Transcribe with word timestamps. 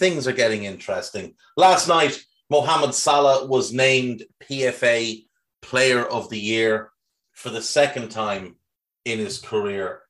things 0.00 0.26
are 0.26 0.32
getting 0.32 0.64
interesting. 0.64 1.34
Last 1.56 1.86
night, 1.86 2.18
Mohamed 2.48 2.94
Salah 2.94 3.46
was 3.46 3.72
named 3.72 4.24
PFA 4.42 5.24
Player 5.60 6.02
of 6.02 6.30
the 6.30 6.40
Year 6.40 6.90
for 7.32 7.50
the 7.50 7.62
second 7.62 8.08
time 8.08 8.56
in 9.04 9.18
his 9.18 9.38
career. 9.38 10.00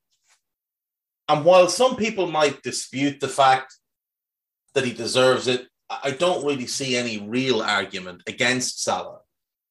And 1.28 1.44
while 1.44 1.68
some 1.68 1.96
people 1.96 2.28
might 2.28 2.62
dispute 2.62 3.20
the 3.20 3.28
fact 3.28 3.74
that 4.74 4.84
he 4.84 4.92
deserves 4.92 5.48
it, 5.48 5.66
I 5.90 6.12
don't 6.12 6.46
really 6.46 6.68
see 6.68 6.96
any 6.96 7.18
real 7.18 7.60
argument 7.60 8.22
against 8.28 8.84
Salah. 8.84 9.20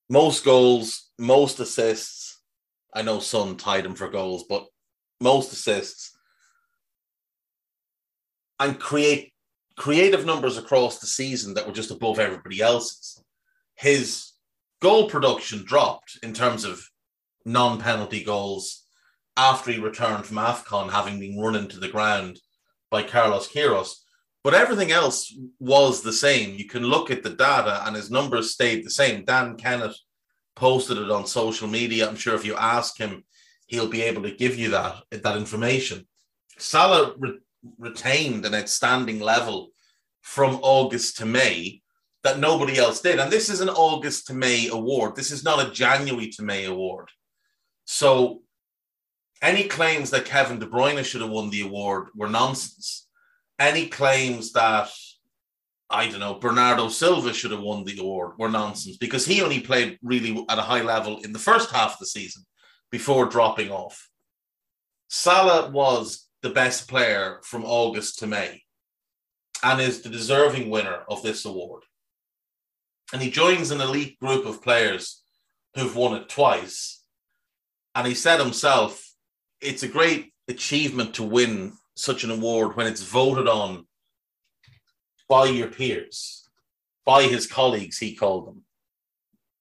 Most 0.10 0.44
goals, 0.44 1.12
most 1.18 1.62
assists. 1.62 2.42
I 2.94 3.04
know 3.04 3.20
Son 3.20 3.56
tied 3.56 3.86
him 3.86 3.96
for 3.96 4.10
goals, 4.10 4.44
but 4.50 4.68
most 5.22 5.54
assists 5.54 6.18
and 8.60 8.78
create 8.78 9.32
creative 9.80 10.26
numbers 10.26 10.58
across 10.58 11.00
the 11.00 11.08
season 11.08 11.54
that 11.54 11.66
were 11.66 11.72
just 11.72 11.90
above 11.90 12.20
everybody 12.20 12.62
else's. 12.62 13.24
His 13.76 14.34
goal 14.82 15.10
production 15.10 15.64
dropped 15.64 16.20
in 16.22 16.34
terms 16.34 16.66
of 16.66 16.82
non-penalty 17.46 18.26
goals 18.26 18.86
after 19.38 19.72
he 19.72 19.80
returned 19.80 20.26
from 20.26 20.36
AFCON, 20.36 20.92
having 20.92 21.18
been 21.18 21.40
run 21.40 21.56
into 21.56 21.80
the 21.80 21.88
ground 21.88 22.42
by 22.92 23.04
Carlos 23.04 23.48
Queiroz. 23.48 23.94
But 24.44 24.54
everything 24.54 24.92
else 24.92 25.34
was 25.60 26.02
the 26.02 26.12
same. 26.12 26.58
You 26.58 26.66
can 26.66 26.84
look 26.84 27.10
at 27.10 27.24
the 27.24 27.30
data 27.30 27.82
and 27.86 27.96
his 27.96 28.12
numbers 28.12 28.52
stayed 28.52 28.86
the 28.86 28.92
same. 28.92 29.24
Dan 29.24 29.56
Kennett 29.56 29.96
posted 30.58 30.98
it 30.98 31.10
on 31.10 31.26
social 31.26 31.70
media. 31.70 32.10
I'm 32.10 32.18
sure 32.18 32.36
if 32.36 32.44
you 32.44 32.58
ask 32.58 32.98
him, 32.98 33.24
he'll 33.68 33.88
be 33.88 34.02
able 34.02 34.24
to 34.24 34.36
give 34.36 34.58
you 34.58 34.72
that, 34.72 35.04
that 35.12 35.38
information. 35.38 36.06
Salah 36.58 37.14
re- 37.18 37.40
retained 37.78 38.46
an 38.46 38.56
outstanding 38.56 39.20
level 39.20 39.70
from 40.22 40.60
August 40.62 41.18
to 41.18 41.26
May 41.26 41.82
that 42.24 42.40
nobody 42.40 42.78
else 42.78 43.02
did. 43.02 43.20
And 43.20 43.32
this 43.32 43.50
is 43.50 43.62
an 43.62 43.70
August 43.70 44.28
to 44.28 44.34
May 44.34 44.68
award. 44.68 45.16
This 45.16 45.32
is 45.32 45.44
not 45.44 45.66
a 45.66 45.72
January 45.72 46.30
to 46.32 46.44
May 46.44 46.66
award. 46.66 47.10
So 47.86 48.42
any 49.42 49.64
claims 49.64 50.10
that 50.12 50.26
Kevin 50.26 50.60
De 50.60 50.66
Bruyne 50.66 51.04
should 51.04 51.22
have 51.22 51.30
won 51.30 51.50
the 51.50 51.62
award 51.62 52.10
were 52.16 52.30
nonsense. 52.30 53.08
Any 53.58 53.88
claims 53.88 54.52
that 54.54 54.90
I 55.90 56.08
don't 56.08 56.20
know 56.20 56.36
Bernardo 56.36 56.90
Silva 56.90 57.34
should 57.34 57.52
have 57.52 57.62
won 57.62 57.84
the 57.84 58.00
award 58.00 58.38
were 58.38 58.50
nonsense 58.50 58.98
because 58.98 59.26
he 59.26 59.42
only 59.42 59.60
played 59.60 59.98
really 60.04 60.46
at 60.50 60.60
a 60.60 60.64
high 60.64 60.84
level 60.84 61.20
in 61.22 61.34
the 61.34 61.40
first 61.40 61.72
half 61.72 61.94
of 61.94 62.00
the 62.00 62.06
season 62.06 62.44
before 62.92 63.26
dropping 63.26 63.72
off. 63.72 64.10
Salah 65.08 65.72
was 65.72 66.29
the 66.42 66.50
best 66.50 66.88
player 66.88 67.40
from 67.44 67.66
August 67.66 68.20
to 68.20 68.28
May 68.28 68.64
and 69.64 69.82
is 69.82 70.02
the 70.02 70.10
deserving 70.10 70.70
winner 70.70 71.04
of 71.10 71.22
this 71.22 71.46
award. 71.46 71.84
And 73.12 73.22
he 73.22 73.32
joins 73.32 73.72
an 73.72 73.82
elite 73.82 74.20
group 74.20 74.46
of 74.46 74.62
players 74.62 75.24
who've 75.76 75.96
won 75.96 76.16
it 76.16 76.30
twice. 76.30 77.04
And 77.96 78.08
he 78.08 78.14
said 78.14 78.40
himself, 78.40 79.14
it's 79.62 79.84
a 79.84 79.88
great 79.88 80.32
achievement 80.48 81.16
to 81.16 81.24
win 81.24 81.74
such 81.96 82.24
an 82.24 82.32
award 82.32 82.76
when 82.76 82.88
it's 82.88 83.04
voted 83.04 83.48
on 83.48 83.86
by 85.28 85.46
your 85.46 85.68
peers, 85.68 86.48
by 87.06 87.24
his 87.24 87.46
colleagues, 87.46 87.98
he 87.98 88.16
called 88.16 88.48
them. 88.48 88.64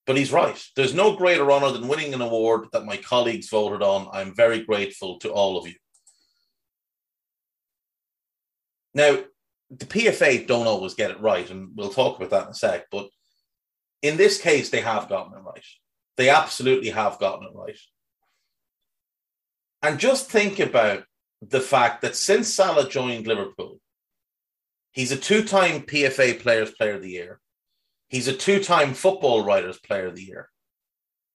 But 0.07 0.17
he's 0.17 0.33
right. 0.33 0.59
There's 0.77 0.95
no 0.95 1.17
greater 1.17 1.51
honor 1.51 1.71
than 1.71 1.89
winning 1.89 2.15
an 2.15 2.23
award 2.23 2.69
that 2.73 2.87
my 2.87 2.97
colleagues 2.97 3.51
voted 3.51 3.83
on. 3.83 4.09
I'm 4.13 4.35
very 4.35 4.63
grateful 4.63 5.19
to 5.19 5.31
all 5.31 5.59
of 5.59 5.67
you. 5.67 5.75
Now, 8.99 9.19
the 9.71 9.87
PFA 9.87 10.45
don't 10.45 10.67
always 10.67 10.95
get 10.95 11.13
it 11.13 11.21
right, 11.21 11.49
and 11.49 11.71
we'll 11.77 11.89
talk 11.89 12.17
about 12.17 12.31
that 12.31 12.47
in 12.47 12.51
a 12.51 12.55
sec. 12.55 12.87
But 12.91 13.09
in 14.03 14.17
this 14.17 14.41
case, 14.41 14.71
they 14.71 14.81
have 14.81 15.09
gotten 15.09 15.39
it 15.39 15.41
right. 15.41 15.65
They 16.17 16.31
absolutely 16.31 16.91
have 16.91 17.21
gotten 17.21 17.47
it 17.47 17.55
right. 17.55 17.79
And 19.85 20.01
just 20.01 20.29
think 20.29 20.59
about 20.59 21.05
the 21.41 21.61
fact 21.61 22.03
that 22.03 22.17
since 22.17 22.53
Salah 22.53 22.89
joined 22.89 23.29
Liverpool, 23.29 23.79
he's 24.91 25.13
a 25.13 25.17
two 25.17 25.45
time 25.45 25.83
PFA 25.83 26.41
Players 26.41 26.73
Player 26.73 26.95
of 26.95 27.03
the 27.03 27.11
Year. 27.11 27.39
He's 28.09 28.27
a 28.27 28.33
two 28.33 28.59
time 28.59 28.95
Football 28.95 29.45
Writers 29.45 29.79
Player 29.79 30.09
of 30.09 30.17
the 30.17 30.25
Year. 30.25 30.49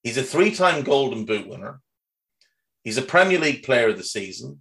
He's 0.03 0.17
a 0.17 0.23
three 0.23 0.53
time 0.53 0.83
Golden 0.83 1.23
Boot 1.23 1.47
winner. 1.47 1.79
He's 2.83 2.97
a 2.97 3.01
Premier 3.01 3.39
League 3.39 3.63
Player 3.63 3.87
of 3.87 3.97
the 3.97 4.03
Season, 4.03 4.59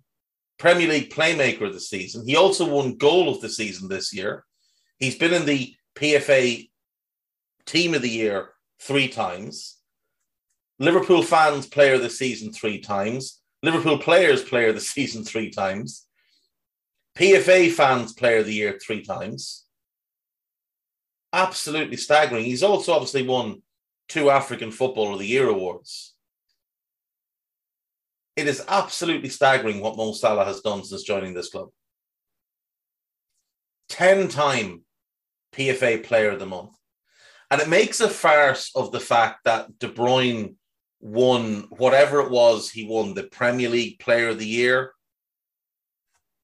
Premier 0.63 0.87
League 0.87 1.11
Playmaker 1.11 1.67
of 1.67 1.73
the 1.73 1.81
Season. 1.81 2.25
He 2.25 2.37
also 2.37 2.69
won 2.69 2.95
Goal 2.95 3.29
of 3.29 3.41
the 3.41 3.49
Season 3.49 3.89
this 3.89 4.15
year. 4.15 4.45
He's 5.01 5.19
been 5.19 5.35
in 5.35 5.45
the 5.45 5.75
PFA 5.97 6.71
Team 7.67 7.95
of 7.95 8.03
the 8.03 8.09
Year 8.09 8.51
three 8.81 9.09
times. 9.09 9.79
Liverpool 10.79 11.25
Fans 11.25 11.67
Player 11.67 11.95
of 11.95 12.03
the 12.03 12.09
Season 12.09 12.53
three 12.53 12.79
times. 12.79 13.41
Liverpool 13.65 13.99
Players 13.99 14.45
Player 14.45 14.69
of 14.69 14.77
the 14.77 14.81
Season 14.81 15.25
three 15.25 15.51
times. 15.51 16.07
PFA 17.19 17.73
Fans 17.73 18.13
Player 18.13 18.39
of 18.39 18.47
the 18.47 18.55
Year 18.55 18.79
three 18.81 19.03
times. 19.03 19.67
Absolutely 21.33 21.97
staggering. 21.97 22.45
He's 22.45 22.63
also 22.63 22.93
obviously 22.93 23.27
won 23.27 23.63
two 24.09 24.31
African 24.31 24.71
Football 24.71 25.15
of 25.15 25.19
the 25.19 25.27
Year 25.27 25.49
awards. 25.49 26.12
It 28.35 28.49
is 28.49 28.65
absolutely 28.67 29.29
staggering 29.29 29.81
what 29.81 29.97
Mo 29.97 30.13
Salah 30.13 30.45
has 30.45 30.61
done 30.61 30.85
since 30.85 31.03
joining 31.03 31.35
this 31.35 31.51
club. 31.51 31.69
10 33.91 34.29
time 34.29 34.83
PFA 35.55 36.03
Player 36.03 36.31
of 36.31 36.39
the 36.39 36.47
Month. 36.47 36.77
And 37.51 37.61
it 37.61 37.69
makes 37.69 38.01
a 38.01 38.09
farce 38.09 38.71
of 38.75 38.91
the 38.91 39.01
fact 39.01 39.45
that 39.45 39.79
De 39.79 39.87
Bruyne 39.87 40.55
won 41.01 41.67
whatever 41.69 42.21
it 42.21 42.31
was 42.31 42.71
he 42.71 42.87
won, 42.87 43.13
the 43.13 43.25
Premier 43.25 43.69
League 43.69 43.99
Player 43.99 44.29
of 44.29 44.39
the 44.39 44.47
Year, 44.47 44.95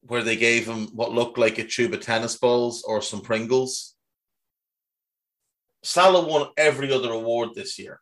where 0.03 0.23
they 0.23 0.37
gave 0.37 0.67
him 0.67 0.89
what 0.89 1.13
looked 1.13 1.39
like 1.39 1.57
a 1.59 1.65
tube 1.65 1.95
of 1.95 2.01
tennis 2.01 2.37
balls 2.37 2.83
or 2.87 3.01
some 3.01 3.23
Pringles. 3.23 3.95
Salah 5.83 6.27
won 6.27 6.49
every 6.59 6.93
other 6.93 7.13
award 7.13 7.51
this 7.55 7.79
year. 7.79 8.01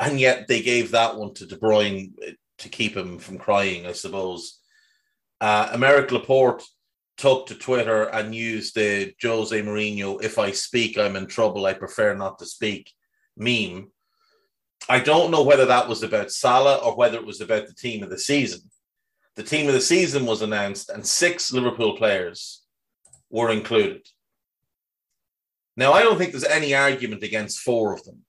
And 0.00 0.18
yet 0.18 0.48
they 0.48 0.60
gave 0.60 0.90
that 0.90 1.16
one 1.16 1.34
to 1.34 1.46
De 1.46 1.56
Bruyne 1.56 2.12
to 2.58 2.68
keep 2.68 2.96
him 2.96 3.18
from 3.18 3.38
crying, 3.38 3.86
I 3.86 3.92
suppose. 3.92 4.60
Uh, 5.40 5.68
Aymeric 5.68 6.10
Laporte 6.10 6.64
took 7.16 7.46
to 7.46 7.54
Twitter 7.54 8.04
and 8.04 8.34
used 8.34 8.74
the 8.74 9.14
Jose 9.22 9.60
Mourinho, 9.62 10.22
if 10.22 10.38
I 10.38 10.50
speak, 10.50 10.98
I'm 10.98 11.16
in 11.16 11.26
trouble, 11.26 11.66
I 11.66 11.72
prefer 11.74 12.14
not 12.14 12.38
to 12.40 12.46
speak 12.46 12.90
meme. 13.36 13.90
I 14.88 14.98
don't 15.00 15.30
know 15.30 15.42
whether 15.42 15.66
that 15.66 15.88
was 15.88 16.02
about 16.02 16.30
Salah 16.30 16.76
or 16.76 16.96
whether 16.96 17.16
it 17.16 17.26
was 17.26 17.40
about 17.40 17.66
the 17.66 17.74
team 17.74 18.02
of 18.02 18.10
the 18.10 18.18
season. 18.18 18.60
The 19.36 19.42
team 19.42 19.66
of 19.66 19.74
the 19.74 19.80
season 19.80 20.26
was 20.26 20.42
announced, 20.42 20.90
and 20.90 21.04
six 21.04 21.52
Liverpool 21.52 21.96
players 21.96 22.62
were 23.30 23.50
included. 23.50 24.06
Now, 25.76 25.92
I 25.92 26.02
don't 26.02 26.18
think 26.18 26.30
there's 26.30 26.44
any 26.44 26.74
argument 26.74 27.24
against 27.24 27.60
four 27.60 27.92
of 27.92 28.04
them. 28.04 28.24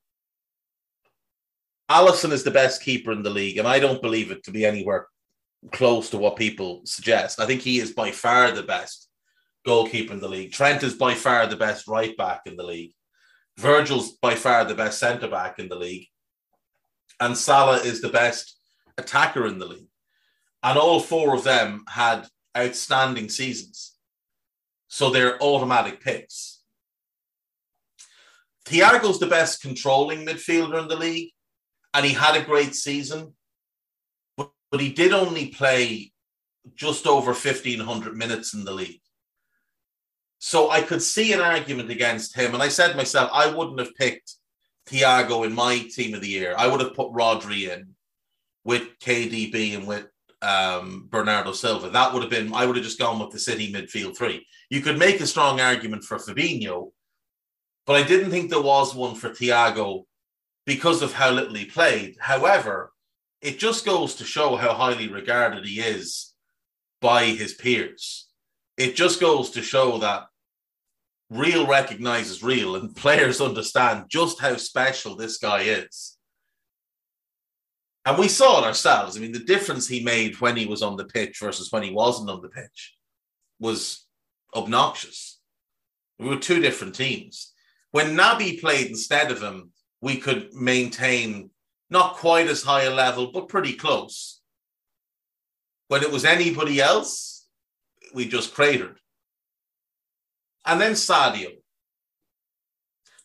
Alisson 1.90 2.32
is 2.32 2.44
the 2.44 2.52
best 2.52 2.82
keeper 2.82 3.12
in 3.12 3.22
the 3.22 3.30
league, 3.30 3.58
and 3.58 3.68
I 3.68 3.80
don't 3.80 4.02
believe 4.02 4.32
it 4.32 4.44
to 4.46 4.52
be 4.52 4.66
anywhere 4.66 5.08
close 5.72 6.10
to 6.10 6.18
what 6.18 6.36
people 6.36 6.82
suggest. 6.86 7.40
I 7.40 7.46
think 7.46 7.62
he 7.62 7.80
is 7.80 7.92
by 7.92 8.12
far 8.12 8.52
the 8.52 8.64
best 8.64 9.10
goalkeeper 9.66 10.14
in 10.14 10.20
the 10.20 10.28
league. 10.28 10.52
Trent 10.52 10.84
is 10.84 10.94
by 10.94 11.14
far 11.14 11.48
the 11.48 11.56
best 11.56 11.88
right 11.88 12.16
back 12.18 12.42
in 12.46 12.56
the 12.56 12.64
league. 12.64 12.94
Virgil's 13.58 14.12
by 14.14 14.36
far 14.36 14.66
the 14.66 14.76
best 14.76 15.00
centre 15.00 15.28
back 15.28 15.60
in 15.60 15.70
the 15.70 15.76
league. 15.76 16.08
And 17.20 17.38
Salah 17.38 17.78
is 17.78 18.02
the 18.02 18.10
best 18.10 18.58
attacker 18.98 19.48
in 19.48 19.60
the 19.60 19.66
league. 19.66 19.88
And 20.62 20.78
all 20.78 21.00
four 21.00 21.36
of 21.36 21.44
them 21.44 21.84
had 21.88 22.28
outstanding 22.58 23.30
seasons. 23.30 23.94
So 24.88 25.10
they're 25.10 25.42
automatic 25.42 26.02
picks. 26.02 26.62
Thiago's 28.66 29.20
the 29.20 29.28
best 29.28 29.62
controlling 29.62 30.26
midfielder 30.26 30.82
in 30.82 30.88
the 30.88 30.96
league, 30.96 31.32
and 31.96 32.06
he 32.06 32.14
had 32.14 32.36
a 32.36 32.46
great 32.46 32.76
season 32.76 33.34
but 34.76 34.82
he 34.82 34.92
did 34.92 35.14
only 35.14 35.48
play 35.48 36.12
just 36.76 37.08
over 37.08 37.32
1,500 37.32 38.18
minutes 38.18 38.54
in 38.54 38.66
the 38.66 38.74
league. 38.74 39.00
So 40.40 40.70
I 40.70 40.82
could 40.82 41.02
see 41.02 41.32
an 41.32 41.40
argument 41.40 41.90
against 41.90 42.36
him. 42.36 42.54
And 42.54 42.62
I 42.62 42.68
said 42.68 42.90
to 42.90 42.98
myself, 42.98 43.30
I 43.34 43.50
wouldn't 43.50 43.80
have 43.80 43.96
picked 43.96 44.34
Thiago 44.88 45.46
in 45.46 45.56
my 45.56 45.80
team 45.90 46.14
of 46.14 46.20
the 46.20 46.28
year. 46.28 46.56
I 46.58 46.68
would 46.68 46.82
have 46.82 46.94
put 46.94 47.14
Rodri 47.14 47.74
in 47.74 47.96
with 48.66 49.00
KDB 49.00 49.78
and 49.78 49.88
with 49.88 50.08
um, 50.42 51.08
Bernardo 51.10 51.54
Silva. 51.54 51.90
That 51.90 52.14
would 52.14 52.24
have 52.24 52.32
been, 52.32 52.54
I 52.54 52.66
would 52.66 52.76
have 52.76 52.84
just 52.84 53.00
gone 53.00 53.20
with 53.20 53.32
the 53.32 53.40
City 53.40 53.72
midfield 53.72 54.18
three. 54.18 54.46
You 54.70 54.82
could 54.82 55.00
make 55.00 55.22
a 55.22 55.26
strong 55.26 55.62
argument 55.62 56.04
for 56.04 56.18
Fabinho, 56.18 56.92
but 57.86 57.96
I 57.96 58.04
didn't 58.04 58.32
think 58.32 58.50
there 58.50 58.62
was 58.62 58.94
one 58.94 59.16
for 59.16 59.30
Thiago 59.30 60.04
because 60.66 61.02
of 61.02 61.14
how 61.14 61.32
little 61.32 61.56
he 61.56 61.66
played. 61.66 62.18
However, 62.20 62.92
it 63.42 63.60
just 63.60 63.86
goes 63.86 64.16
to 64.16 64.24
show 64.24 64.56
how 64.56 64.74
highly 64.74 65.08
regarded 65.08 65.66
he 65.66 65.80
is 65.80 66.34
by 67.02 67.26
his 67.26 67.54
peers. 67.54 68.28
It 68.78 68.96
just 68.96 69.22
goes 69.22 69.52
to 69.52 69.62
show 69.62 70.00
that 70.00 70.24
real 71.30 71.68
recognizes 71.68 72.44
real 72.44 72.76
and 72.76 72.96
players 72.96 73.42
understand 73.42 74.06
just 74.10 74.42
how 74.42 74.56
special 74.56 75.16
this 75.16 75.38
guy 75.38 75.62
is. 75.62 76.18
And 78.06 78.20
we 78.20 78.28
saw 78.28 78.60
it 78.60 78.66
ourselves. 78.66 79.18
I 79.18 79.20
mean, 79.20 79.32
the 79.32 79.40
difference 79.40 79.88
he 79.88 80.04
made 80.04 80.40
when 80.40 80.56
he 80.56 80.68
was 80.68 80.84
on 80.84 80.96
the 80.96 81.06
pitch 81.06 81.38
versus 81.40 81.72
when 81.72 81.82
he 81.82 81.92
wasn't 81.92 82.30
on 82.30 82.42
the 82.42 82.50
pitch 82.50 82.96
was 83.60 84.06
obnoxious. 84.56 85.40
We 86.20 86.28
were 86.28 86.38
two 86.38 86.60
different 86.60 86.94
teams. 86.94 87.54
When 87.92 88.16
Naby 88.16 88.62
played 88.62 88.88
instead 88.88 89.32
of 89.32 89.42
him, 89.42 89.72
we 90.02 90.18
could 90.18 90.54
maintain 90.54 91.50
not 91.90 92.16
quite 92.16 92.48
as 92.48 92.64
high 92.64 92.84
a 92.84 92.94
level, 92.94 93.32
but 93.32 93.48
pretty 93.48 93.74
close. 93.74 94.42
When 95.88 96.04
it 96.04 96.12
was 96.12 96.26
anybody 96.26 96.82
else, 96.82 97.48
we 98.14 98.28
just 98.28 98.54
cratered. 98.54 99.00
And 100.66 100.82
then 100.82 100.94
Sadio. 100.94 101.52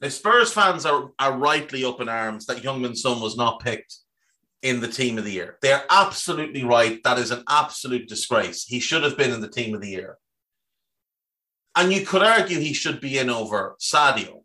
Now, 0.01 0.09
Spurs 0.09 0.53
fans 0.53 0.87
are, 0.87 1.11
are 1.19 1.37
rightly 1.37 1.85
up 1.85 2.01
in 2.01 2.09
arms 2.09 2.47
that 2.47 2.63
Heung-min 2.63 2.97
Son 2.97 3.21
was 3.21 3.37
not 3.37 3.61
picked 3.61 3.97
in 4.63 4.81
the 4.81 4.89
team 4.89 5.19
of 5.19 5.25
the 5.25 5.33
year. 5.33 5.57
They're 5.63 5.85
absolutely 5.91 6.65
right. 6.65 7.03
That 7.03 7.19
is 7.19 7.31
an 7.31 7.45
absolute 7.49 8.09
disgrace. 8.09 8.65
He 8.65 8.81
should 8.81 9.03
have 9.03 9.17
been 9.17 9.33
in 9.33 9.41
the 9.41 9.49
team 9.49 9.75
of 9.75 9.81
the 9.81 9.91
year. 9.91 10.19
And 11.77 11.93
you 11.93 12.05
could 12.05 12.23
argue 12.23 12.59
he 12.59 12.75
should 12.75 13.01
be 13.01 13.19
in 13.19 13.31
over 13.31 13.77
Sadio. 13.81 14.43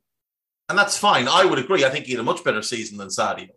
And 0.68 0.78
that's 0.78 0.98
fine. 0.98 1.28
I 1.28 1.46
would 1.46 1.60
agree. 1.60 1.86
I 1.86 1.90
think 1.90 2.06
he 2.06 2.14
had 2.14 2.22
a 2.22 2.24
much 2.24 2.44
better 2.44 2.62
season 2.62 2.98
than 2.98 3.10
Sadio. 3.10 3.50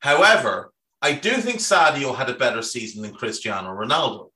However, 0.00 0.72
I 1.00 1.12
do 1.12 1.30
think 1.30 1.58
Sadio 1.58 2.14
had 2.16 2.28
a 2.28 2.34
better 2.34 2.62
season 2.62 3.02
than 3.02 3.14
Cristiano 3.14 3.70
Ronaldo. 3.70 4.30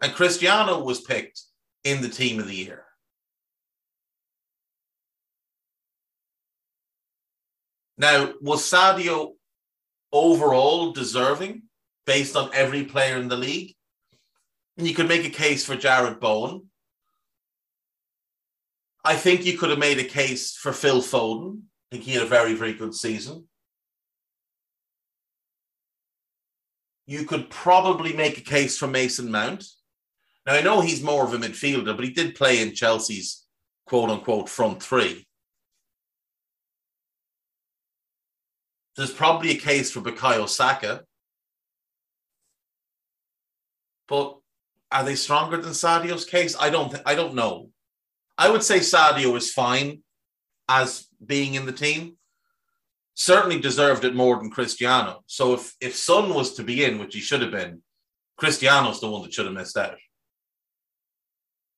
And 0.00 0.14
Cristiano 0.14 0.82
was 0.82 1.00
picked 1.00 1.40
in 1.84 2.00
the 2.00 2.08
team 2.08 2.38
of 2.38 2.46
the 2.46 2.54
year. 2.54 2.84
Now, 7.98 8.32
was 8.40 8.62
Sadio 8.62 9.32
overall 10.12 10.92
deserving 10.92 11.64
based 12.06 12.34
on 12.34 12.50
every 12.54 12.84
player 12.84 13.18
in 13.18 13.28
the 13.28 13.36
league? 13.36 13.74
And 14.78 14.88
you 14.88 14.94
could 14.94 15.08
make 15.08 15.26
a 15.26 15.30
case 15.30 15.66
for 15.66 15.76
Jarrod 15.76 16.18
Bowen. 16.18 16.69
I 19.04 19.16
think 19.16 19.44
you 19.44 19.56
could 19.56 19.70
have 19.70 19.78
made 19.78 19.98
a 19.98 20.04
case 20.04 20.54
for 20.54 20.72
Phil 20.72 21.00
Foden. 21.00 21.60
I 21.60 21.96
think 21.96 22.04
he 22.04 22.12
had 22.12 22.22
a 22.22 22.26
very, 22.26 22.54
very 22.54 22.74
good 22.74 22.94
season. 22.94 23.48
you 27.10 27.24
could 27.24 27.50
probably 27.50 28.12
make 28.12 28.38
a 28.38 28.40
case 28.40 28.78
for 28.78 28.86
Mason 28.86 29.32
Mount. 29.32 29.64
Now, 30.46 30.54
I 30.54 30.60
know 30.60 30.80
he's 30.80 31.02
more 31.02 31.24
of 31.24 31.34
a 31.34 31.38
midfielder, 31.38 31.96
but 31.96 32.04
he 32.04 32.12
did 32.12 32.36
play 32.36 32.62
in 32.62 32.72
Chelsea's 32.72 33.44
quote 33.84 34.10
unquote 34.10 34.48
front 34.48 34.80
three. 34.80 35.26
There's 38.96 39.12
probably 39.12 39.50
a 39.50 39.56
case 39.56 39.90
for 39.90 40.00
Bukayo 40.02 40.48
Saka. 40.48 41.02
But 44.06 44.38
are 44.92 45.02
they 45.02 45.16
stronger 45.16 45.56
than 45.56 45.72
Sadio's 45.72 46.24
case? 46.24 46.54
I 46.60 46.70
don't 46.70 46.90
th- 46.90 47.02
I 47.04 47.16
don't 47.16 47.34
know. 47.34 47.69
I 48.40 48.48
would 48.48 48.62
say 48.62 48.78
Sadio 48.78 49.36
is 49.36 49.52
fine 49.52 50.02
as 50.66 51.06
being 51.24 51.54
in 51.54 51.66
the 51.66 51.72
team 51.72 52.16
certainly 53.14 53.60
deserved 53.60 54.02
it 54.06 54.14
more 54.14 54.38
than 54.38 54.50
Cristiano. 54.50 55.22
So 55.26 55.52
if 55.52 55.74
if 55.78 55.94
Son 55.94 56.32
was 56.32 56.54
to 56.54 56.62
be 56.62 56.82
in, 56.82 56.98
which 56.98 57.14
he 57.14 57.20
should 57.20 57.42
have 57.42 57.50
been, 57.50 57.82
Cristiano's 58.38 58.98
the 58.98 59.10
one 59.10 59.22
that 59.22 59.34
should 59.34 59.44
have 59.44 59.54
missed 59.54 59.76
out. 59.76 59.98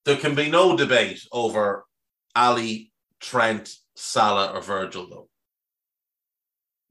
There 0.04 0.16
can 0.16 0.37
be 0.37 0.49
no 0.49 0.76
debate 0.76 1.21
over 1.33 1.85
Ali, 2.37 2.92
Trent, 3.19 3.69
Salah, 3.97 4.52
or 4.54 4.61
Virgil, 4.61 5.09
though. 5.11 5.28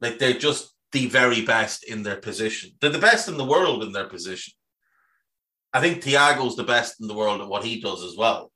Like 0.01 0.19
they're 0.19 0.33
just 0.33 0.73
the 0.91 1.07
very 1.07 1.45
best 1.45 1.85
in 1.85 2.03
their 2.03 2.17
position. 2.17 2.71
They're 2.81 2.89
the 2.89 2.99
best 2.99 3.29
in 3.29 3.37
the 3.37 3.45
world 3.45 3.83
in 3.83 3.93
their 3.93 4.09
position. 4.09 4.53
I 5.73 5.79
think 5.79 6.03
Thiago's 6.03 6.57
the 6.57 6.71
best 6.75 6.99
in 6.99 7.07
the 7.07 7.13
world 7.13 7.39
at 7.39 7.47
what 7.47 7.63
he 7.63 7.79
does 7.79 8.03
as 8.03 8.17
well. 8.17 8.51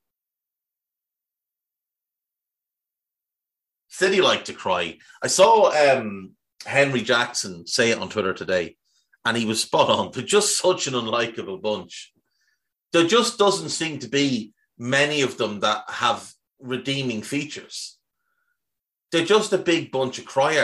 City 3.96 4.20
like 4.20 4.44
to 4.46 4.54
cry. 4.54 4.98
I 5.24 5.28
saw 5.28 5.72
um, 5.72 6.32
Henry 6.66 7.02
Jackson 7.02 7.66
say 7.66 7.92
it 7.92 7.98
on 7.98 8.10
Twitter 8.10 8.34
today, 8.34 8.76
and 9.24 9.38
he 9.38 9.46
was 9.46 9.62
spot 9.62 9.90
on. 9.90 10.12
They're 10.14 10.24
just 10.24 10.58
such 10.58 10.88
an 10.88 10.96
unlikable 10.96 11.62
bunch. 11.62 12.12
There 12.92 13.08
just 13.08 13.40
doesn't 13.40 13.70
seem 13.70 14.00
to 14.00 14.10
be 14.10 14.54
many 14.78 15.22
of 15.22 15.38
them 15.38 15.62
that 15.62 15.86
have 15.88 16.30
redeeming 16.60 17.22
features. 17.22 17.98
They're 19.14 19.24
just 19.24 19.54
a 19.54 19.58
big 19.58 19.92
bunch 19.92 20.20
of 20.20 20.26
cry 20.26 20.58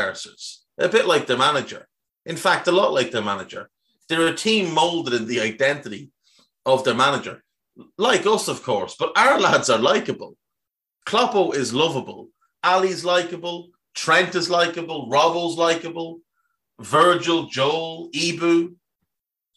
a 0.78 0.90
bit 0.90 1.06
like 1.06 1.26
their 1.26 1.38
manager. 1.38 1.88
In 2.26 2.36
fact, 2.36 2.68
a 2.68 2.72
lot 2.74 2.94
like 2.94 3.12
their 3.12 3.22
manager. 3.22 3.70
They're 4.10 4.28
a 4.28 4.36
team 4.36 4.74
molded 4.74 5.14
in 5.14 5.26
the 5.26 5.40
identity 5.40 6.12
of 6.66 6.84
their 6.84 6.96
manager, 6.96 7.44
like 7.98 8.26
us, 8.26 8.50
of 8.50 8.62
course, 8.62 8.96
but 9.00 9.18
our 9.18 9.40
lads 9.40 9.70
are 9.70 9.80
likable. 9.80 10.36
Kloppo 11.08 11.56
is 11.56 11.74
lovable. 11.74 12.28
Ali's 12.64 13.04
likable. 13.04 13.70
Trent 13.96 14.36
is 14.36 14.50
likable. 14.50 15.10
Robbo's 15.10 15.58
likable. 15.58 16.20
Virgil, 16.80 17.48
Joel, 17.48 18.10
Ibou, 18.14 18.76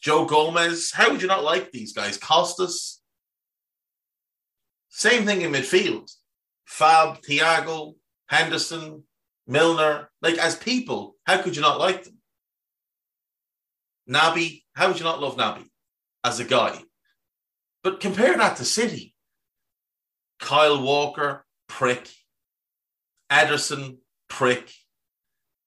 Joe 0.02 0.26
Gomez. 0.26 0.90
How 0.92 1.10
would 1.10 1.22
you 1.22 1.28
not 1.28 1.44
like 1.44 1.70
these 1.70 1.92
guys? 1.92 2.18
Costas. 2.18 3.00
Same 4.90 5.24
thing 5.24 5.42
in 5.42 5.52
midfield. 5.52 6.10
Fab, 6.66 7.22
Thiago, 7.22 7.94
Henderson, 8.28 9.04
Milner. 9.46 10.10
Like 10.20 10.38
as 10.38 10.56
people, 10.56 11.16
how 11.24 11.40
could 11.40 11.56
you 11.56 11.62
not 11.62 11.78
like 11.78 12.04
them? 12.04 12.18
Naby, 14.08 14.62
how 14.74 14.88
would 14.88 14.98
you 14.98 15.04
not 15.04 15.20
love 15.20 15.36
Naby 15.36 15.64
as 16.22 16.40
a 16.40 16.44
guy? 16.44 16.78
But 17.82 18.00
compare 18.00 18.36
that 18.36 18.56
to 18.58 18.64
City. 18.64 19.14
Kyle 20.38 20.82
Walker, 20.82 21.44
prick. 21.68 22.10
Ederson, 23.30 23.98
prick. 24.28 24.70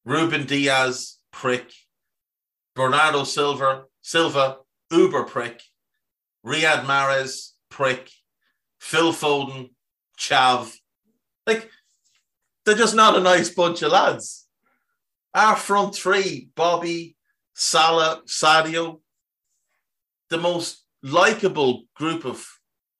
Ruben 0.05 0.45
Dias, 0.45 1.19
prick. 1.31 1.71
Bernardo 2.75 3.23
Silva, 3.23 3.83
Silva, 4.01 4.57
uber 4.91 5.23
prick. 5.23 5.61
Riyad 6.45 6.85
Mahrez, 6.85 7.51
prick. 7.69 8.09
Phil 8.79 9.11
Foden, 9.11 9.71
chav. 10.17 10.73
Like, 11.45 11.69
they're 12.65 12.75
just 12.75 12.95
not 12.95 13.17
a 13.17 13.21
nice 13.21 13.49
bunch 13.49 13.81
of 13.81 13.91
lads. 13.91 14.47
Our 15.33 15.55
front 15.55 15.95
three, 15.95 16.49
Bobby, 16.55 17.15
Salah, 17.53 18.21
Sadio, 18.27 19.01
the 20.29 20.37
most 20.37 20.85
likable 21.01 21.83
group 21.95 22.25
of 22.25 22.45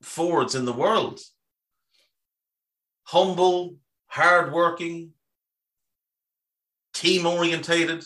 forwards 0.02 0.56
in 0.56 0.66
the 0.66 0.74
world. 0.74 1.20
Humble, 3.04 3.76
hardworking, 4.08 5.12
team 6.94 7.26
orientated. 7.26 8.04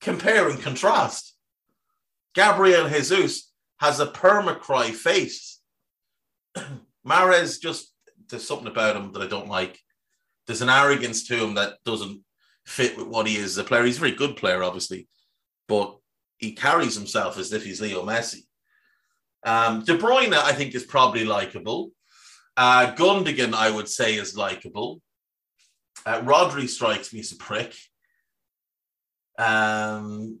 Compare 0.00 0.48
and 0.50 0.60
contrast. 0.60 1.34
Gabriel 2.34 2.88
Jesus 2.88 3.50
has 3.78 3.98
a 3.98 4.06
permacry 4.06 4.92
face. 4.92 5.60
Mahrez 7.06 7.60
just 7.60 7.92
there's 8.28 8.46
something 8.46 8.66
about 8.66 8.96
him 8.96 9.12
that 9.12 9.22
I 9.22 9.26
don't 9.26 9.48
like. 9.48 9.78
There's 10.46 10.62
an 10.62 10.68
arrogance 10.68 11.26
to 11.28 11.36
him 11.36 11.54
that 11.54 11.78
doesn't 11.84 12.20
fit 12.66 12.96
with 12.96 13.06
what 13.06 13.26
he 13.26 13.36
is 13.36 13.52
as 13.52 13.58
a 13.58 13.64
player. 13.64 13.84
He's 13.84 13.96
a 13.96 14.00
very 14.00 14.12
good 14.12 14.36
player, 14.36 14.62
obviously, 14.62 15.08
but 15.68 15.96
he 16.38 16.52
carries 16.52 16.94
himself 16.94 17.38
as 17.38 17.52
if 17.52 17.64
he's 17.64 17.80
Leo 17.80 18.04
Messi. 18.04 18.40
Um, 19.44 19.84
De 19.84 19.96
Bruyne, 19.96 20.34
I 20.34 20.52
think, 20.52 20.74
is 20.74 20.84
probably 20.84 21.24
likable. 21.24 21.92
Uh, 22.56 22.94
Gundogan, 22.94 23.52
I 23.52 23.70
would 23.70 23.88
say, 23.88 24.14
is 24.14 24.36
likable. 24.36 25.02
Uh, 26.04 26.20
Rodri 26.22 26.68
strikes 26.68 27.12
me 27.12 27.20
as 27.20 27.32
a 27.32 27.36
prick. 27.36 27.74
Um, 29.38 30.40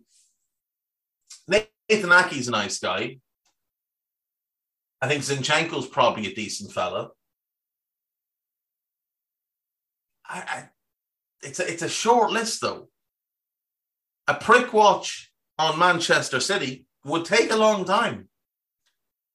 Nathan 1.46 2.10
Aké's 2.10 2.48
a 2.48 2.52
nice 2.52 2.78
guy. 2.78 3.18
I 5.02 5.08
think 5.08 5.22
Zinchenko's 5.22 5.86
probably 5.86 6.26
a 6.26 6.34
decent 6.34 6.72
fella. 6.72 7.10
I, 10.28 10.38
I, 10.38 10.68
it's 11.42 11.60
a, 11.60 11.70
it's 11.70 11.82
a 11.82 11.88
short 11.88 12.30
list 12.30 12.62
though. 12.62 12.88
A 14.26 14.34
prick 14.34 14.72
watch 14.72 15.30
on 15.58 15.78
Manchester 15.78 16.40
City 16.40 16.86
would 17.04 17.24
take 17.24 17.50
a 17.50 17.56
long 17.56 17.84
time. 17.84 18.28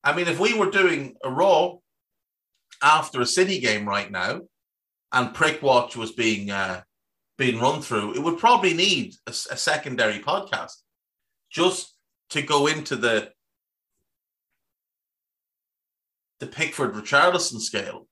I 0.04 0.14
mean, 0.14 0.26
if 0.26 0.40
we 0.40 0.52
were 0.52 0.70
doing 0.70 1.14
a 1.22 1.30
Raw 1.30 1.76
after 2.82 3.20
a 3.20 3.26
City 3.26 3.60
game 3.60 3.88
right 3.88 4.10
now, 4.10 4.40
and 5.12 5.34
Prick 5.34 5.62
Watch 5.62 5.96
was 5.96 6.12
being 6.12 6.50
uh, 6.50 6.82
being 7.38 7.60
run 7.60 7.82
through, 7.82 8.14
it 8.14 8.22
would 8.22 8.38
probably 8.38 8.74
need 8.74 9.14
a, 9.26 9.30
a 9.30 9.56
secondary 9.56 10.18
podcast 10.18 10.72
just 11.50 11.94
to 12.30 12.42
go 12.42 12.66
into 12.66 12.96
the 12.96 13.30
the 16.40 16.46
Pickford 16.46 16.96
Richardson 16.96 17.60
scale 17.60 18.08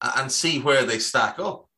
and 0.00 0.32
see 0.32 0.58
where 0.58 0.84
they 0.84 0.98
stack 0.98 1.38
up. 1.38 1.68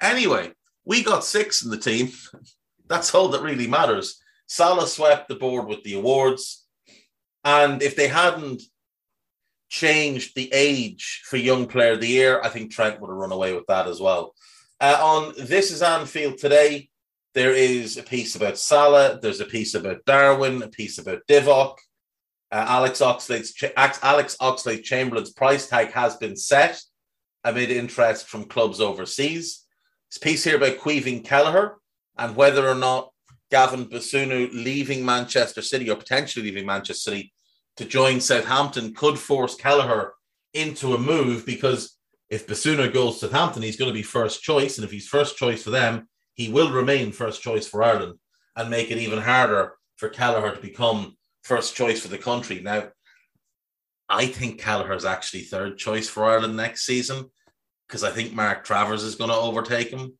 Anyway, 0.00 0.50
we 0.84 1.04
got 1.04 1.24
six 1.24 1.62
in 1.62 1.70
the 1.70 1.76
team. 1.76 2.10
That's 2.88 3.14
all 3.14 3.28
that 3.28 3.42
really 3.42 3.68
matters. 3.68 4.20
Salah 4.48 4.88
swept 4.88 5.28
the 5.28 5.36
board 5.36 5.68
with 5.68 5.84
the 5.84 5.94
awards. 5.94 6.66
And 7.44 7.80
if 7.82 7.94
they 7.94 8.08
hadn't 8.08 8.62
changed 9.72 10.36
the 10.36 10.50
age 10.52 11.22
for 11.24 11.38
Young 11.38 11.66
Player 11.66 11.92
of 11.92 12.00
the 12.02 12.06
Year, 12.06 12.42
I 12.44 12.50
think 12.50 12.70
Trent 12.70 13.00
would 13.00 13.08
have 13.08 13.16
run 13.16 13.32
away 13.32 13.54
with 13.54 13.66
that 13.68 13.88
as 13.88 14.00
well. 14.00 14.34
Uh, 14.78 14.98
on 15.02 15.32
This 15.38 15.70
is 15.70 15.80
Anfield 15.80 16.36
today, 16.36 16.90
there 17.32 17.54
is 17.54 17.96
a 17.96 18.02
piece 18.02 18.36
about 18.36 18.58
Salah, 18.58 19.18
there's 19.22 19.40
a 19.40 19.46
piece 19.46 19.74
about 19.74 20.04
Darwin, 20.04 20.62
a 20.62 20.68
piece 20.68 20.98
about 20.98 21.26
Divock. 21.26 21.76
Uh, 22.50 22.66
Alex 22.68 23.00
Oxlade's 23.00 23.54
Alex 23.74 24.36
Oxlade 24.42 24.82
Chamberlain's 24.82 25.32
price 25.32 25.66
tag 25.66 25.90
has 25.92 26.16
been 26.18 26.36
set 26.36 26.78
amid 27.42 27.70
interest 27.70 28.28
from 28.28 28.44
clubs 28.44 28.78
overseas. 28.78 29.64
This 30.10 30.18
piece 30.18 30.44
here 30.44 30.56
about 30.56 30.76
Caoimhín 30.76 31.24
Kelleher 31.24 31.78
and 32.18 32.36
whether 32.36 32.68
or 32.68 32.74
not 32.74 33.10
Gavin 33.50 33.86
Bazunu 33.86 34.52
leaving 34.52 35.02
Manchester 35.02 35.62
City 35.62 35.88
or 35.88 35.96
potentially 35.96 36.44
leaving 36.44 36.66
Manchester 36.66 37.10
City 37.10 37.31
to 37.76 37.84
join 37.84 38.20
Southampton 38.20 38.94
could 38.94 39.18
force 39.18 39.54
Kelleher 39.54 40.12
into 40.54 40.94
a 40.94 40.98
move 40.98 41.46
because 41.46 41.96
if 42.30 42.46
Bazunu 42.46 42.92
goes 42.92 43.14
to 43.14 43.26
Southampton, 43.26 43.62
he's 43.62 43.76
going 43.76 43.90
to 43.90 43.94
be 43.94 44.02
first 44.02 44.42
choice. 44.42 44.78
And 44.78 44.84
if 44.84 44.90
he's 44.90 45.08
first 45.08 45.36
choice 45.36 45.62
for 45.62 45.70
them, 45.70 46.08
he 46.34 46.48
will 46.48 46.72
remain 46.72 47.12
first 47.12 47.42
choice 47.42 47.66
for 47.66 47.82
Ireland 47.82 48.14
and 48.56 48.70
make 48.70 48.90
it 48.90 48.98
even 48.98 49.18
harder 49.18 49.74
for 49.96 50.08
Kelleher 50.08 50.54
to 50.54 50.60
become 50.60 51.16
first 51.42 51.74
choice 51.74 52.00
for 52.00 52.08
the 52.08 52.18
country. 52.18 52.60
Now, 52.60 52.88
I 54.08 54.26
think 54.26 54.60
Kelleher 54.60 54.94
is 54.94 55.04
actually 55.04 55.42
third 55.42 55.78
choice 55.78 56.08
for 56.08 56.24
Ireland 56.24 56.56
next 56.56 56.84
season 56.84 57.30
because 57.86 58.04
I 58.04 58.10
think 58.10 58.32
Mark 58.32 58.64
Travers 58.64 59.02
is 59.04 59.14
going 59.14 59.30
to 59.30 59.36
overtake 59.36 59.90
him. 59.90 60.14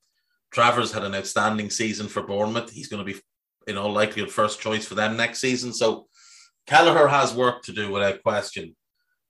Travers 0.51 0.93
had 0.93 1.05
an 1.05 1.15
outstanding 1.15 1.71
season 1.71 2.09
for 2.09 2.23
Bournemouth. 2.23 2.71
He's 2.71 2.89
going 2.89 3.05
to 3.05 3.11
be, 3.11 3.19
in 3.67 3.79
all 3.79 3.93
likelihood, 3.93 4.31
first 4.31 4.61
choice 4.61 4.85
for 4.87 4.95
them 4.95 5.17
next 5.17 5.41
season. 5.41 5.73
So 5.73 6.09
Kelleher 6.67 7.09
has 7.09 7.35
work 7.35 7.63
to 7.65 7.73
do 7.73 7.91
without 7.91 8.23
question. 8.23 8.77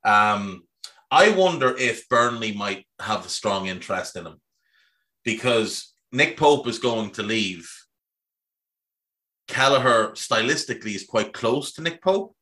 Um, 0.04 0.64
I 1.10 1.30
wonder 1.30 1.76
if 1.76 2.08
Burnley 2.08 2.52
might 2.52 2.86
have 3.00 3.26
a 3.26 3.30
strong 3.30 3.66
interest 3.66 4.16
in 4.16 4.26
him 4.26 4.40
because 5.24 5.94
Nick 6.10 6.36
Pope 6.36 6.66
is 6.66 6.78
going 6.78 7.10
to 7.12 7.22
leave 7.22 7.68
Kelleher 9.48 10.12
stylistically 10.12 10.94
is 10.94 11.04
quite 11.04 11.32
close 11.34 11.72
to 11.72 11.82
Nick 11.82 12.02
Pope 12.02 12.34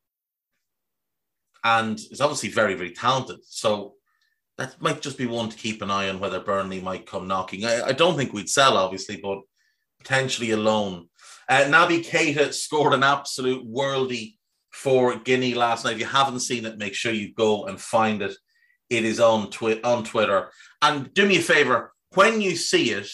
and 1.63 1.99
is 1.99 2.21
obviously 2.21 2.49
very, 2.49 2.73
very 2.73 2.91
talented. 2.91 3.39
So 3.43 3.95
that 4.57 4.81
might 4.81 5.01
just 5.01 5.17
be 5.17 5.25
one 5.25 5.49
to 5.49 5.57
keep 5.57 5.81
an 5.81 5.91
eye 5.91 6.09
on 6.09 6.19
whether 6.19 6.39
Burnley 6.39 6.79
might 6.79 7.05
come 7.05 7.27
knocking. 7.27 7.65
I, 7.65 7.87
I 7.87 7.91
don't 7.91 8.15
think 8.15 8.31
we'd 8.31 8.49
sell, 8.49 8.77
obviously, 8.77 9.19
but 9.21 9.39
potentially 9.99 10.51
a 10.51 10.57
loan. 10.57 11.07
Uh, 11.49 11.65
Naby 11.65 12.05
Keita 12.05 12.53
scored 12.53 12.93
an 12.93 13.03
absolute 13.03 13.67
worldy 13.67 14.35
for 14.81 15.15
Guinea 15.15 15.53
last 15.53 15.85
night. 15.85 15.93
If 15.93 15.99
you 15.99 16.05
haven't 16.07 16.39
seen 16.39 16.65
it, 16.65 16.79
make 16.79 16.95
sure 16.95 17.11
you 17.11 17.33
go 17.33 17.65
and 17.65 17.79
find 17.79 18.23
it. 18.23 18.35
It 18.89 19.05
is 19.05 19.19
on, 19.19 19.51
twi- 19.51 19.79
on 19.83 20.03
Twitter. 20.03 20.51
And 20.81 21.13
do 21.13 21.27
me 21.27 21.37
a 21.37 21.41
favor, 21.41 21.93
when 22.15 22.41
you 22.41 22.55
see 22.55 22.89
it, 22.89 23.07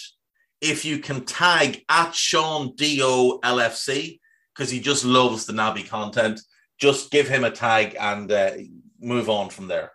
if 0.62 0.86
you 0.86 1.00
can 1.00 1.26
tag 1.26 1.84
at 1.90 2.16
Sean 2.16 2.74
Do 2.76 3.40
LFC 3.44 4.20
because 4.56 4.72
he 4.72 4.80
just 4.80 5.04
loves 5.04 5.46
the 5.46 5.54
Naby 5.54 5.88
content. 5.88 6.40
Just 6.80 7.12
give 7.12 7.28
him 7.28 7.44
a 7.44 7.52
tag 7.52 7.98
and 8.00 8.32
uh, 8.32 8.52
move 9.00 9.30
on 9.30 9.50
from 9.50 9.68
there. 9.68 9.92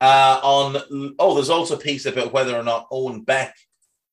Uh, 0.00 0.40
on 0.42 1.14
oh, 1.18 1.34
there's 1.34 1.50
also 1.50 1.74
a 1.74 1.80
piece 1.80 2.06
about 2.06 2.32
whether 2.32 2.56
or 2.56 2.62
not 2.62 2.86
Owen 2.92 3.22
Beck 3.22 3.56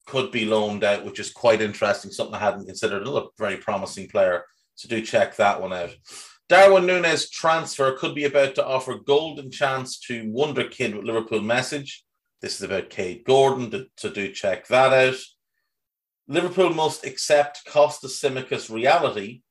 could 0.08 0.32
be 0.32 0.46
loaned 0.46 0.84
out, 0.84 1.06
which 1.06 1.20
is 1.20 1.32
quite 1.32 1.62
interesting. 1.62 2.10
Something 2.10 2.36
I 2.36 2.40
hadn't 2.40 2.66
considered. 2.66 3.04
Another 3.04 3.28
very 3.38 3.58
promising 3.58 4.08
player. 4.08 4.46
So 4.74 4.90
do 4.90 5.02
check 5.02 5.36
that 5.36 5.62
one 5.62 5.72
out. 5.72 5.96
Darwin 6.48 6.86
Nunez 6.86 7.30
transfer 7.30 7.94
could 7.94 8.14
be 8.14 8.26
about 8.26 8.54
to 8.56 8.66
offer 8.66 8.96
golden 8.96 9.50
chance 9.50 10.00
to 10.02 10.30
Wonder 10.30 10.68
Kid 10.68 10.96
with 10.96 11.06
Liverpool 11.06 11.42
message. 11.42 12.04
This 12.42 12.56
is 12.56 12.62
about 12.62 12.92
Kaide 12.92 13.24
Gordon, 13.26 13.72
To, 13.72 13.88
to 13.98 14.10
do 14.12 14.32
check 14.32 14.68
that 14.68 14.94
out. 14.94 15.20
Liverpool 16.28 16.72
must 16.72 17.06
accept 17.06 17.66
Kostas 17.68 18.20
Tsimikas 18.22 18.72
reality 18.72 19.42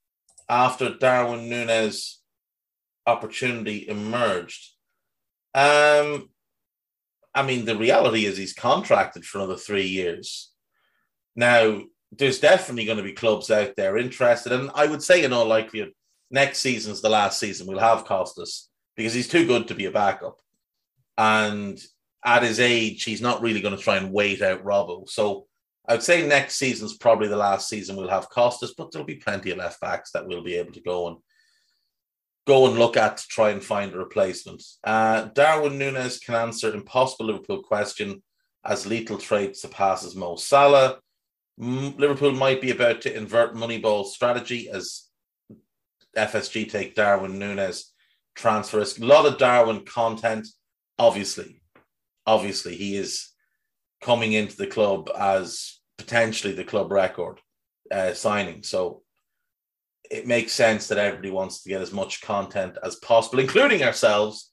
after 0.48 0.94
Darwin 0.94 1.48
Nunez 1.48 2.20
opportunity 3.06 3.88
emerged. 3.88 4.70
Um, 5.54 6.30
I 7.34 7.42
mean, 7.44 7.64
the 7.64 7.76
reality 7.76 8.24
is 8.24 8.36
he's 8.36 8.54
contracted 8.54 9.24
for 9.24 9.38
another 9.38 9.56
three 9.56 9.86
years. 9.86 10.52
Now, 11.34 11.82
there's 12.12 12.38
definitely 12.38 12.84
going 12.84 12.98
to 12.98 13.04
be 13.04 13.12
clubs 13.12 13.50
out 13.50 13.74
there 13.76 13.98
interested, 13.98 14.52
and 14.52 14.70
I 14.74 14.86
would 14.86 15.02
say, 15.02 15.24
in 15.24 15.32
all 15.32 15.46
likelihood, 15.46 15.92
next 16.35 16.59
season's 16.59 17.00
the 17.00 17.09
last 17.09 17.38
season 17.38 17.67
we'll 17.67 17.79
have 17.79 18.05
Costas 18.05 18.69
because 18.97 19.14
he's 19.14 19.29
too 19.29 19.47
good 19.47 19.69
to 19.69 19.75
be 19.75 19.87
a 19.87 19.91
backup, 19.91 20.38
and 21.17 21.81
at 22.25 22.43
his 22.43 22.59
age, 22.59 23.05
he's 23.05 23.21
not 23.21 23.41
really 23.41 23.61
going 23.61 23.76
to 23.76 23.83
try 23.83 23.97
and 23.97 24.12
wait 24.12 24.43
out 24.43 24.64
Robbo. 24.64 25.09
So 25.09 25.47
I'd 25.87 26.03
say 26.03 26.26
next 26.26 26.57
season's 26.57 26.97
probably 26.97 27.29
the 27.29 27.37
last 27.37 27.69
season 27.69 27.97
we'll 27.97 28.09
have 28.09 28.31
Costas, 28.31 28.75
but 28.76 28.91
there'll 28.91 29.07
be 29.07 29.17
plenty 29.17 29.50
of 29.50 29.59
left 29.59 29.81
backs 29.81 30.11
that 30.12 30.26
we'll 30.26 30.43
be 30.43 30.57
able 30.57 30.73
to 30.73 30.81
go 30.81 31.09
and 31.09 31.19
go 32.47 32.67
and 32.67 32.79
look 32.79 32.97
at 32.97 33.19
to 33.19 33.26
try 33.29 33.50
and 33.50 33.62
find 33.62 33.93
a 33.93 33.99
replacement. 33.99 34.62
Uh, 34.83 35.26
Darwin 35.35 35.79
Nunez 35.79 36.19
can 36.19 36.35
answer 36.35 36.75
impossible 36.75 37.26
Liverpool 37.26 37.62
question 37.62 38.23
as 38.64 38.87
lethal 38.87 39.19
trade 39.19 39.57
surpasses 39.57 40.17
Mo 40.17 40.37
Salah. 40.37 40.99
Liverpool 41.59 42.33
might 42.33 42.61
be 42.61 42.71
about 42.71 43.00
to 43.03 43.14
invert 43.14 43.55
Moneyball 43.55 44.05
strategy 44.05 44.69
as 44.71 45.09
FSG 46.16 46.71
take 46.71 46.94
Darwin 46.94 47.38
Nunez 47.38 47.92
transfer 48.35 48.78
risk. 48.78 49.00
A 49.00 49.04
lot 49.04 49.26
of 49.26 49.38
Darwin 49.38 49.85
content, 49.85 50.47
obviously. 50.99 51.61
Obviously, 52.26 52.76
he 52.76 52.97
is 52.97 53.30
coming 54.02 54.33
into 54.33 54.56
the 54.56 54.66
club 54.66 55.11
as 55.18 55.80
potentially 55.99 56.52
the 56.52 56.64
club 56.64 56.90
record 56.90 57.40
uh, 57.90 58.12
signing. 58.12 58.62
So 58.62 59.02
it 60.11 60.26
makes 60.26 60.52
sense 60.52 60.88
that 60.88 60.99
everybody 60.99 61.30
wants 61.30 61.62
to 61.62 61.68
get 61.68 61.80
as 61.80 61.92
much 61.92 62.23
content 62.23 62.76
as 62.83 62.97
possible, 62.97 63.38
including 63.38 63.83
ourselves, 63.83 64.52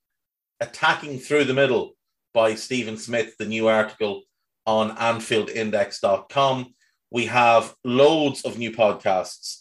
attacking 0.59 1.19
through 1.19 1.45
the 1.45 1.53
middle 1.53 1.93
by 2.33 2.55
Stephen 2.55 2.97
Smith, 2.97 3.35
the 3.37 3.45
new 3.45 3.67
article 3.67 4.23
on 4.65 4.95
AnfieldIndex.com. 4.95 6.73
We 7.09 7.25
have 7.25 7.75
loads 7.83 8.43
of 8.43 8.57
new 8.57 8.71
podcasts. 8.71 9.60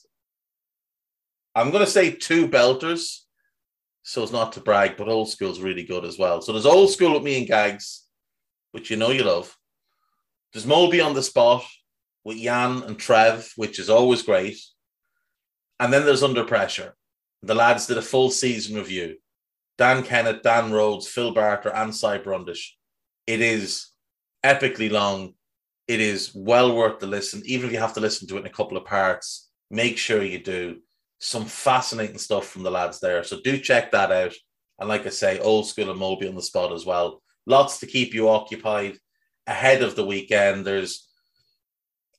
I'm 1.55 1.71
going 1.71 1.85
to 1.85 1.91
say 1.91 2.13
two 2.13 2.49
belters, 2.49 3.21
so 4.03 4.23
as 4.23 4.33
not 4.33 4.53
to 4.53 4.61
brag, 4.61 4.97
but 4.97 5.09
old 5.09 5.29
school's 5.29 5.61
really 5.61 5.85
good 5.85 6.05
as 6.05 6.19
well. 6.19 6.41
So 6.41 6.53
there's 6.53 6.67
old 6.67 6.91
school 6.91 7.15
with 7.15 7.23
me 7.23 7.39
and 7.39 7.47
Gags, 7.47 8.05
which 8.73 8.91
you 8.91 8.97
know 8.97 9.11
you 9.11 9.25
love. 9.25 9.57
There's 10.53 10.67
Moby 10.67 11.01
on 11.01 11.15
the 11.15 11.23
spot 11.23 11.65
with 12.25 12.39
Jan 12.39 12.83
and 12.85 12.99
Trev, 12.99 13.53
which 13.57 13.79
is 13.79 13.91
always 13.91 14.23
great. 14.23 14.59
And 15.79 15.93
then 15.93 16.05
there's 16.05 16.23
Under 16.23 16.45
Pressure. 16.45 16.95
The 17.43 17.55
lads 17.55 17.87
did 17.87 17.99
a 17.99 18.03
full 18.03 18.31
season 18.31 18.77
review. 18.77 19.17
Dan 19.79 20.03
Kennett, 20.03 20.43
Dan 20.43 20.73
Rhodes, 20.73 21.09
Phil 21.09 21.33
Barter, 21.33 21.71
and 21.71 21.95
Cy 21.95 22.19
Brundish. 22.19 22.77
It 23.27 23.41
is 23.41 23.87
epically 24.45 24.91
long. 24.91 25.35
It 25.89 26.01
is 26.01 26.33
well 26.35 26.77
worth 26.77 27.01
the 27.01 27.07
listen. 27.07 27.43
Even 27.47 27.67
if 27.67 27.73
you 27.73 27.79
have 27.79 27.95
to 27.95 28.01
listen 28.01 28.29
to 28.29 28.37
it 28.37 28.41
in 28.41 28.47
a 28.47 28.51
couple 28.51 28.77
of 28.77 28.85
parts, 28.85 29.49
make 29.71 29.97
sure 29.97 30.23
you 30.23 30.39
do. 30.39 30.81
Some 31.21 31.45
fascinating 31.45 32.19
stuff 32.19 32.49
from 32.49 32.65
the 32.65 32.71
lads 32.71 32.99
there. 32.99 33.23
So 33.23 33.41
do 33.43 33.59
check 33.59 33.93
that 33.93 34.11
out. 34.11 34.33
And 34.79 34.89
like 34.89 35.07
I 35.07 35.11
say, 35.11 35.39
old 35.39 35.69
school 35.69 35.91
and 35.91 36.01
Moby 36.01 36.27
on 36.27 36.35
the 36.35 36.43
spot 36.43 36.73
as 36.73 36.85
well. 36.85 37.23
Lots 37.47 37.79
to 37.81 37.87
keep 37.87 38.15
you 38.15 38.29
occupied 38.29 38.97
ahead 39.47 39.83
of 39.83 39.95
the 39.95 40.07
weekend. 40.07 40.65
There's 40.65 41.07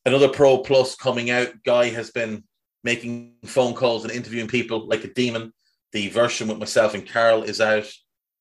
another 0.05 0.29
Pro 0.29 0.59
Plus 0.59 0.95
coming 0.95 1.31
out. 1.31 1.49
Guy 1.65 1.89
has 1.89 2.11
been 2.11 2.43
making 2.83 3.33
phone 3.45 3.73
calls 3.73 4.03
and 4.03 4.13
interviewing 4.13 4.47
people 4.47 4.87
like 4.87 5.03
a 5.03 5.13
demon. 5.13 5.51
The 5.91 6.09
version 6.09 6.47
with 6.47 6.59
myself 6.59 6.93
and 6.93 7.09
Carl 7.09 7.41
is 7.43 7.59
out. 7.59 7.91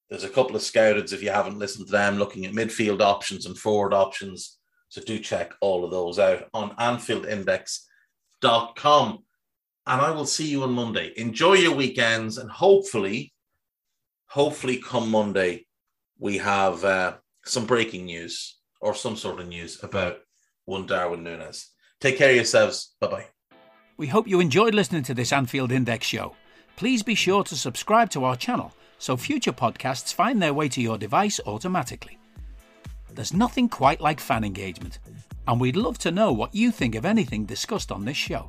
There's 0.09 0.25
a 0.25 0.29
couple 0.29 0.55
of 0.57 0.62
scouted 0.62 1.12
if 1.12 1.23
you 1.23 1.31
haven't 1.31 1.59
listened 1.59 1.87
to 1.87 1.93
them, 1.93 2.19
looking 2.19 2.45
at 2.45 2.52
midfield 2.52 3.00
options 3.00 3.47
and 3.47 3.57
forward 3.57 3.95
options. 3.95 4.59
So 4.88 5.00
do 5.00 5.21
check 5.21 5.55
all 5.61 5.85
of 5.85 5.93
those 5.93 6.19
out 6.19 6.49
on 6.52 6.75
AnfieldIndex.com. 6.76 9.19
And 9.87 10.00
I 10.00 10.10
will 10.10 10.26
see 10.26 10.46
you 10.46 10.62
on 10.62 10.72
Monday. 10.72 11.12
Enjoy 11.16 11.54
your 11.54 11.75
weekends 11.75 12.38
and 12.38 12.50
hopefully, 12.50 13.32
hopefully, 14.26 14.76
come 14.76 15.10
Monday, 15.10 15.66
we 16.18 16.38
have 16.38 16.84
uh, 16.84 17.14
some 17.44 17.66
breaking 17.66 18.04
news 18.04 18.58
or 18.80 18.94
some 18.94 19.16
sort 19.16 19.40
of 19.40 19.49
news 19.49 19.82
about 19.82 20.18
one 20.64 20.87
Darwin 20.87 21.25
Nunez. 21.25 21.70
Take 22.00 22.18
care 22.18 22.30
of 22.30 22.37
yourselves. 22.37 22.94
Bye 23.00 23.08
bye. 23.08 23.26
We 23.96 24.06
hope 24.06 24.28
you 24.28 24.40
enjoyed 24.40 24.75
listening 24.75 25.02
to 25.04 25.14
this 25.14 25.32
Anfield 25.32 25.72
Index 25.72 26.06
show. 26.06 26.34
Please 26.76 27.02
be 27.02 27.14
sure 27.14 27.44
to 27.44 27.56
subscribe 27.56 28.10
to 28.10 28.25
our 28.25 28.37
channel 28.37 28.72
so 28.99 29.16
future 29.16 29.52
podcasts 29.52 30.14
find 30.14 30.40
their 30.40 30.54
way 30.54 30.68
to 30.68 30.80
your 30.80 30.99
device 30.99 31.40
automatically. 31.46 32.18
There's 33.12 33.34
nothing 33.34 33.68
quite 33.68 34.00
like 34.00 34.20
fan 34.20 34.44
engagement, 34.44 34.99
and 35.49 35.60
we'd 35.60 35.76
love 35.76 35.99
to 35.99 36.10
know 36.10 36.32
what 36.32 36.54
you 36.54 36.70
think 36.70 36.94
of 36.94 37.04
anything 37.04 37.44
discussed 37.44 37.90
on 37.90 38.05
this 38.05 38.16
show. 38.16 38.48